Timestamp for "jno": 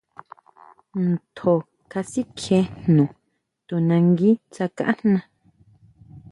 2.83-3.05